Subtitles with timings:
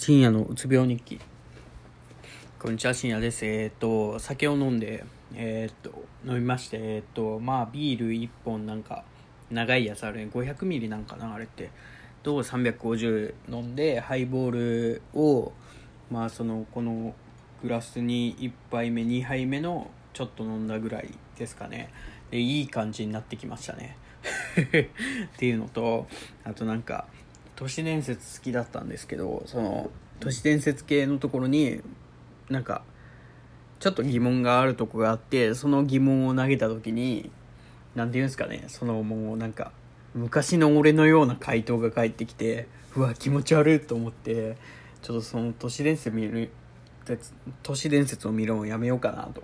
[0.00, 1.18] 深夜のうつ病日記。
[2.60, 3.44] こんにちは深夜です。
[3.44, 9.02] えっ、と酒を飲んでえっ、と飲みましてえっ、とまあビール1本なんか
[9.50, 10.28] 長いやつあるね。
[10.32, 11.70] 500ミリなんかなあれって。
[12.22, 15.52] と350飲んでハイボールを
[16.12, 17.12] まあそのこの
[17.60, 21.92] グラスに1杯目2杯目のちょっと飲んだぐらいですかね。
[22.30, 23.96] でいい感じになってきましたね。
[24.62, 26.06] っていうのと
[26.44, 27.08] あとなんか
[27.58, 31.80] 都市伝説好きだったんですけどその都市伝説系のところに
[32.48, 32.82] なんか
[33.80, 37.32] ちょっと疑問があるとこがあってその疑問を投げた時に
[37.96, 39.72] 何て言うんですかねそのもうなんか
[40.14, 44.56] 昔の俺のような回答が返ってきてうわ気持ち悪いと思って
[45.02, 46.52] ちょっとその都市伝説見る
[47.64, 49.42] 都市伝説を見るのをやめようかなと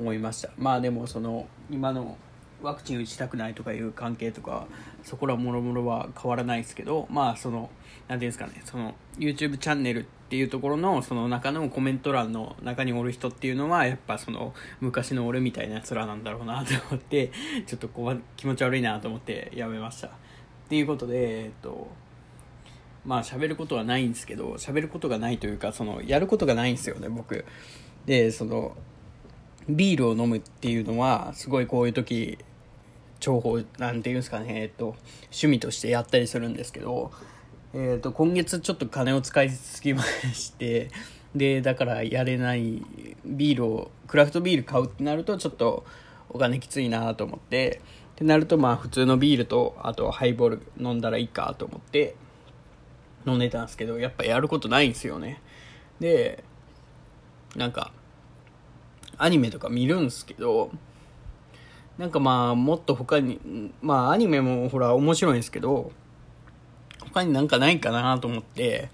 [0.00, 0.50] 思いました。
[0.58, 2.16] まあでもその今の
[2.62, 4.66] ワクチン打ちたくないとかいう関係とか
[5.02, 7.70] そこらもろもろは変わらないですけどまあその
[8.08, 17.30] 何ていうんですかねその YouTube チャンネルっていうところのその中のコメント欄の中におる人っていうのはやっぱその昔の俺みたいなやつらなんだろうなと思って
[17.66, 20.08] ちょっとこう気持ち悪いなと思ってやめました。
[20.08, 20.10] っ
[20.68, 21.86] ていうことでえっと
[23.04, 27.44] まあ喋ることはないんですけど喋ることがないというかそのやることがないんですよね僕。
[28.04, 28.76] でその
[29.68, 32.38] ビールを飲むっていうのはすごいこういう時
[33.20, 37.10] 重宝なんていうんですかね、えっと、趣味としてやったりするんですけど、
[37.74, 40.90] えっと、今月ちょっと金を使いすぎまして
[41.34, 42.82] でだからやれない
[43.24, 45.84] ビールをクラフトビール買うってなるとちょっと
[46.30, 47.80] お金きついなと思って
[48.12, 52.14] ってなるとまあ普通のビールとあとハイボール飲んだらいいかと思って
[53.26, 55.42] 飲んでたんですけどやっぱやることないんですよね。
[56.00, 56.44] で
[57.56, 57.92] なんか
[59.18, 60.70] アニメとか見るんすけど、
[61.98, 63.40] なんかまあ、もっと他に、
[63.80, 65.92] まあアニメもほら面白いんですけど、
[67.00, 68.90] 他になんかないかなと思って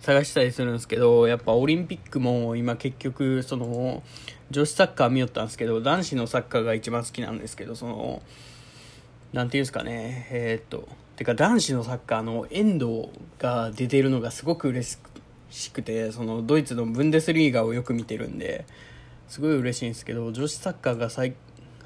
[0.00, 4.02] 探したりするんですけど、やっぱオリンピックも今結局、その、
[4.50, 8.22] 女子サッカー見よったんですけど、男子のサッカーが一番好きなんですけど、その、
[9.32, 14.98] なんていうんですかね、えー、っと、てか男子のサッカーの遠藤が出てるのがすごく嬉
[15.50, 18.64] しくて、そのドイツのブンデスリーガをよく見てるんで、
[19.30, 21.34] すごい嬉しいんですけど女子サッカーが最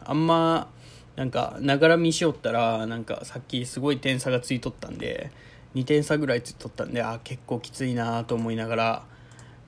[0.03, 0.67] あんま
[1.15, 5.31] なんかながら見しよったらなんかさっきすごい点差がついとったんで
[5.75, 9.03] 2点差ぐらいついとったんであ結構きついなと思いながら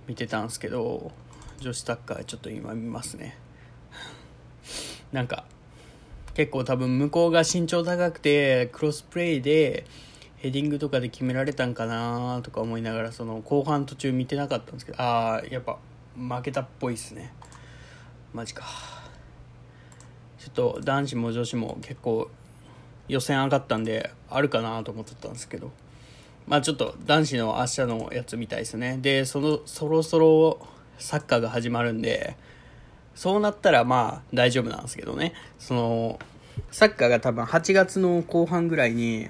[0.07, 1.13] 見てたんですけど
[1.61, 3.37] 女子サッカーちょっと今見ますね。
[5.13, 5.45] なんか
[6.33, 9.85] 結構多分向こうが身長高くてクロスプレーで
[10.39, 15.79] ヘディングとかで決められたんかなとか思いながらその後半途中見てなかったんですけどああやっぱ
[16.17, 17.35] 負けたっぽいっすね。
[18.37, 18.65] マジか。
[20.39, 22.31] ちょっと男子も女子も結構
[23.09, 25.73] 予選上がったんであるかなと思ってたんですけど。
[26.47, 28.99] まあちょっと男子の明日のやつみたいですね。
[29.01, 30.59] でそのそろそろ
[30.99, 32.37] サッカーが始まるんで
[33.15, 35.33] そうなったらまあ大丈夫なんですけどね。
[35.59, 36.19] その
[36.71, 39.29] サッカーが多分8月の後半ぐらいに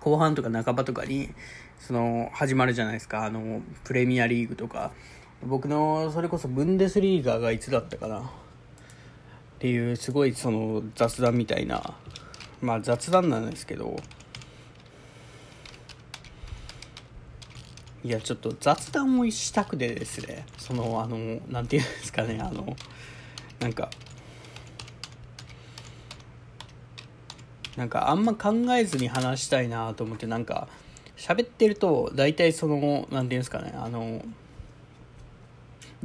[0.00, 1.34] 後半とか半ばとかに
[1.78, 3.26] その始まるじゃないですか。
[3.26, 4.92] あのプレミアリーグとか。
[5.44, 8.20] 僕のそれこそブンデスリーガーがいつだったかな。
[8.20, 8.22] っ
[9.58, 11.94] ていうすごいその雑談みたいな。
[12.60, 13.96] まあ雑談なんですけど。
[18.04, 20.46] いやちょっと雑談をしたくてですね。
[20.58, 22.38] そのあの何て言うんですかね。
[22.40, 22.76] あの
[23.58, 23.90] なんか
[27.76, 30.68] なんかあんま考えずに話したいなと思ってなんか
[31.16, 33.74] 喋ってると大体その何て言うんですかね。
[33.76, 34.22] あの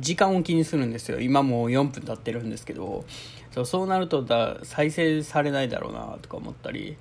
[0.01, 1.21] 時間を気にするんですよ。
[1.21, 3.05] 今もう4分経ってるんですけど。
[3.51, 6.97] そうそうなるとだ再生されないだろうなとか思ったり。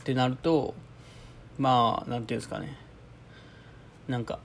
[0.00, 0.74] ってなると
[1.58, 2.76] まあ何て言うんですかね。
[4.06, 4.38] なんか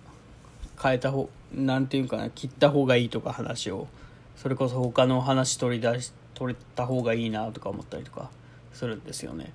[0.82, 3.88] 変えた方なんていうかな切った方がいいとか話を。
[4.36, 8.30] それこそ他の話取り出し取れた方がいいなとか思ったりとか
[8.72, 9.52] するんですよね。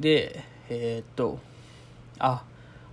[0.00, 1.38] でえー、っと
[2.18, 2.42] あ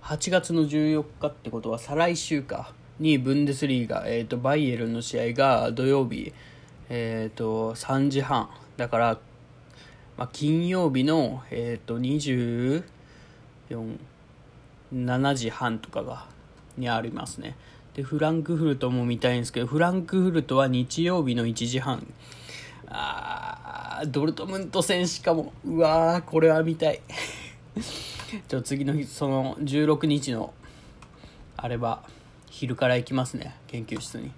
[0.02, 2.72] 8月の14日ってことは再来週か。
[2.98, 6.32] にブンデスリーガ、えーと、バイエルンの試合が土曜日、
[6.88, 9.18] えーと、3時半だから、
[10.16, 12.84] まあ、金曜日の、えーと、24
[14.92, 16.26] 7時半とかが
[16.76, 17.56] にありますね。
[17.94, 22.06] でフランクフルトも見たいんですけどフランクフルトは日曜日の1時半。
[22.86, 27.00] あードルトムント戦しかもうわーこれは見たい。
[28.48, 30.52] ちょ次の日その16日の
[31.56, 32.02] あれば
[32.54, 34.30] 昼から行きますね研究室に。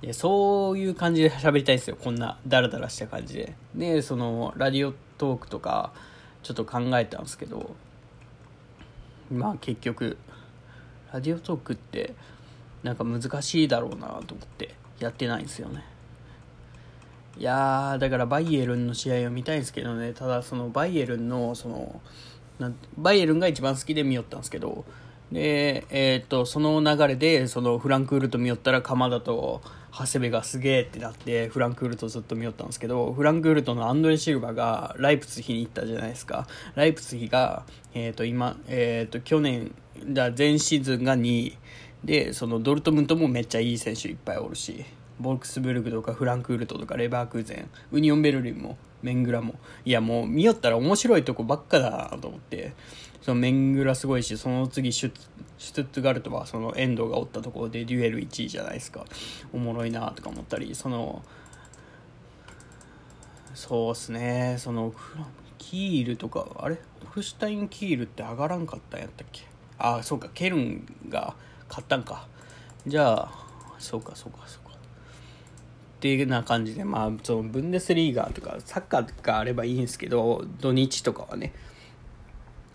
[0.00, 3.54] でそういう感じで喋りたいですよこんなダラダラした感じで。
[3.74, 5.92] でそのラジオトークとか
[6.44, 7.74] ちょっと考えたんですけど
[9.32, 10.16] まあ結局
[11.12, 12.14] ラジオトークって
[12.84, 15.82] なんか難しいだろうなと思ってやってないんですよね。
[17.36, 20.12] いやーだからバイエルンの試合を見たいんですけどね。
[20.12, 22.00] ただそのバイエルンのその
[22.96, 24.84] バイエルンが一番好きで見よったんですけど
[25.32, 29.60] で、えー、っとその流れでそのフランクフルト見よったら鎌田と
[29.92, 36.46] 長谷部がすげえってなってフランクフルトずっと見よったんですけどフランクフルトのアンドレ・シルバがライプツヒに行ったじゃないですか。
[36.74, 37.64] ライプツヒが、
[37.94, 41.58] えー、と今、えー、と去年だ前シーズンが2位。
[42.04, 44.84] でそのドルトムントもめっちゃいい選手いっぱいおるし
[45.18, 49.54] ボルクスブルクとかフランクフルトとかレバークーゼンウニオンベルリンもメングラも。
[49.84, 52.74] いやもう見よったら面白いとこばっかだと思って。
[53.20, 55.12] そのメングラすごいしその次シュ
[55.58, 59.04] シュトゥットガルトはその遠藤がおったところでデュエル1位じゃないですか。
[59.52, 61.22] おもろいなとか思ったりその
[63.54, 64.56] そうっすね。
[64.58, 64.94] その
[65.58, 66.76] キールとかあれ？
[66.76, 69.42] ホルシュタインキールって上がらんかったんやったっけ？
[69.78, 71.34] ああそうかケルンが
[71.68, 72.28] 買ったんか。
[72.86, 73.46] じゃあ
[73.78, 74.67] そうかそうかそうか。
[75.98, 81.52] っていうな感じでまあそのブンデスリーガーとかサッカーがあればいいんですけど土日とかはね。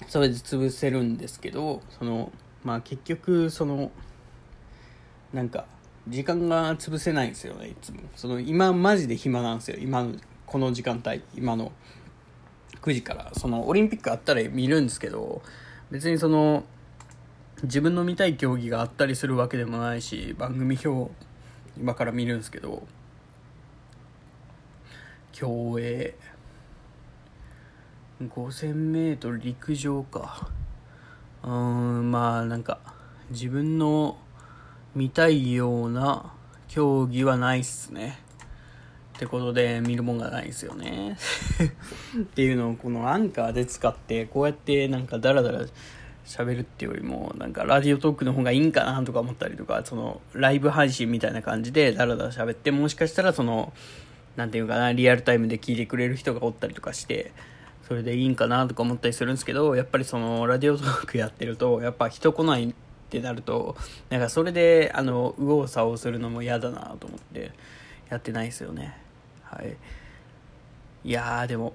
[0.10, 2.34] それで潰せるんですけどその
[2.66, 3.92] まあ結局その
[5.31, 5.66] なんか
[6.10, 8.02] 時間が潰せないんですよねいつも。
[8.18, 9.78] その今マジで暇なんですよ。
[9.80, 10.16] 今の
[10.46, 11.72] この時間帯今の
[12.81, 13.31] 9時から。
[13.34, 15.42] そのオリンピックあったら見るんですけど
[15.90, 16.66] 別にその
[17.64, 21.10] 自分の見たい競技があったりするわけでもないし番組表
[21.78, 22.84] 今から見るんですけど
[25.33, 26.13] 競泳。
[28.21, 30.50] 5000m 陸上か。
[31.44, 32.80] うーんまあなんか
[33.31, 34.18] 自分の
[34.95, 36.31] 見たいような
[36.68, 38.19] 競技はないっすね。
[39.15, 41.18] ってことで見るもんがないですよね。
[42.18, 45.65] っていうのをこのアンカーで使ってこうやってなんかダラダラ
[46.25, 53.74] 喋るっていうよりもなんかラジオトークの方がいいんかなとか思ったりとかそのライブ配信みたいな感じでダラダラ喋ってもしかしたらその
[54.35, 57.31] なんていうかなリアルタイムで聞いてくれる人がおったりとかして
[57.88, 62.74] それでいいんかなとか思ったりするんですけどやっぱりそのラジオトークやってるとやっぱ人来ないっ
[63.09, 63.75] てなると
[64.09, 67.51] なんかそれであの右往左往するのも嫌だなと思って
[68.09, 68.97] やってないですよね。
[69.44, 69.77] はい。
[71.06, 71.74] いやでも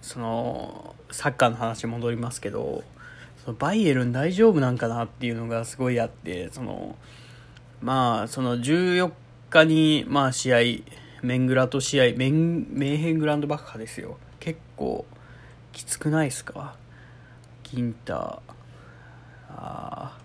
[0.00, 2.82] そのサッカーの話戻りますけど
[3.44, 6.96] そのバイエルン大丈夫なんかなっていうのがすごいあってその
[7.80, 9.12] まあその14
[9.52, 10.58] 日にまあ試合
[11.22, 14.18] メングラと試合メンメーヘングランドバッハですよ。
[14.40, 15.04] 結構
[15.72, 16.74] きつくないですか？
[17.62, 18.14] ギンタ。
[18.14, 18.40] ー
[19.50, 20.18] あ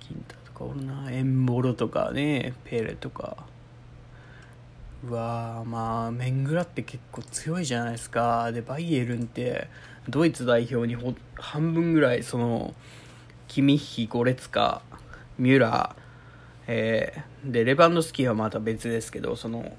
[0.00, 0.08] ー。
[0.08, 1.10] ギンターとかおるな。
[1.10, 2.54] エンボロとかね。
[2.64, 3.36] ペレとか。
[5.04, 8.52] うわまあメングラって結構強いじゃないですか。
[8.52, 9.68] でバイエルンって
[10.08, 12.74] ドイツ代表にほ半分ぐらいその
[13.48, 14.82] キミッヒゴレツカ
[15.38, 16.01] ミュラー、
[16.66, 19.76] えー、でレバンドスキーはまた別ですけどその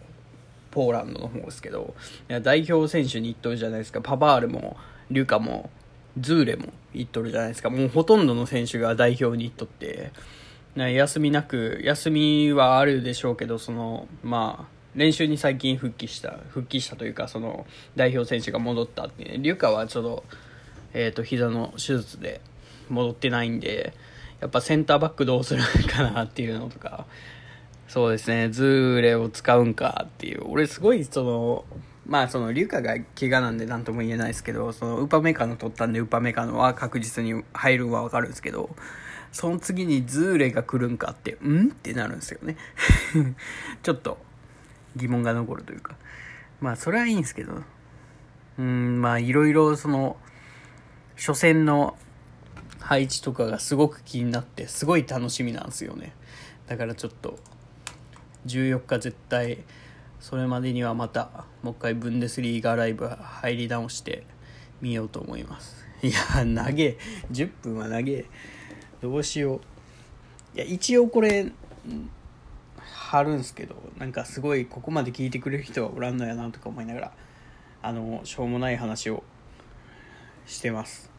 [0.71, 1.93] ポーランドの方ですけど
[2.41, 4.01] 代表選手に行っとるじゃないですか。
[4.01, 4.75] パバールも
[5.11, 5.69] リュカも
[6.19, 7.69] ズーレも行っとるじゃないですか。
[7.69, 10.11] もうほとんどの選手が代表に行っとって
[10.75, 17.65] 休みなく休みはあるでしょうけどそのまあ練習に最近復帰した復帰したというかその
[17.95, 20.23] 代表選手が戻ったって、ね、リュカはちょっと,、
[20.93, 22.41] えーと、膝の手術で
[22.89, 23.93] 戻ってないんで
[24.43, 27.05] やっぱセンターバックどうするかなっていうのとか。
[27.87, 28.49] そうですね。
[28.49, 30.43] ズーレを使うんかっていう。
[30.47, 31.65] 俺すごいその
[32.05, 38.75] まあそのリュカが怪我なんで何とも言えないですけどそのウパメカノ取ったんでウパメカノは確実に入るんは分かるんですけど
[39.31, 41.69] その次にズーレが来るんかってん？
[41.69, 42.57] ってなるんですよね。
[43.81, 44.17] ちょっと
[44.97, 45.95] 疑問が残るというか。
[46.59, 47.63] まあそれはいいんですけど。
[48.59, 50.17] うんまあいろいろその
[51.15, 51.95] 初戦の
[52.83, 56.13] 配置とかがすごく気になってすごい楽しみなんですよね。
[56.67, 57.39] だからちょっと
[58.45, 59.59] 14日絶対
[60.19, 64.23] それまでにはまたもう一回ブンデスリーガーライブ入り直して
[64.81, 65.85] みようと思います。
[66.01, 66.97] いや投げ
[67.31, 68.25] 10分は投げ
[69.01, 70.57] どうしよう。
[70.57, 71.53] いや一応これ
[72.81, 77.11] 貼るんすけどなんかすごいここまで聞いてくれる人はおらんのやなとか思いながら
[77.81, 79.23] あのしょうもない話を
[80.45, 81.09] してます。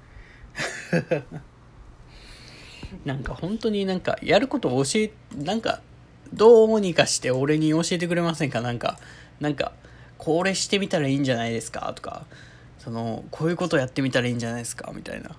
[3.04, 5.80] なんか本当になんかやることを教えなんか
[6.32, 8.60] どうにかして俺に教えてくれませんか？
[8.60, 8.98] なんか
[9.40, 9.72] なんか
[10.18, 11.92] これしてみたらいいんじゃないですか？
[11.94, 12.26] とか
[12.78, 14.92] そのこういうことやってみたらいいんじゃないですか？
[14.94, 15.30] みたいな。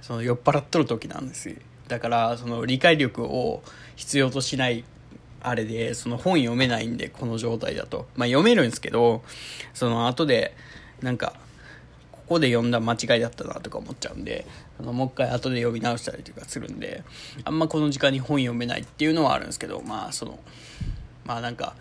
[0.00, 1.56] その酔っ払っとる時なんですよ。
[1.88, 3.62] だからその理解力を
[3.96, 4.84] 必要としない
[5.40, 8.06] あれで、その本読めないんで、この状態だと。
[8.14, 9.22] まあ読めるんですけど、
[9.74, 10.54] その後で、
[11.02, 11.34] なんか、
[12.28, 14.46] こで読んだ間違いだったなとか思っちゃうんで
[14.80, 17.04] あのもう一回後で読み直したりとかするんで
[17.44, 20.38] あんまこの時間に本読めないっていうのはあるんですけどまあその
[21.24, 21.74] まあなんか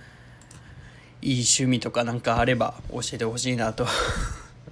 [1.22, 3.86] いい趣味とかなんかあれば教えてほしいなと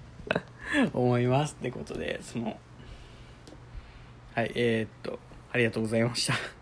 [0.93, 2.59] 思いますってことでその
[4.35, 5.19] はいえー、っと
[5.51, 6.58] ありがとうございました。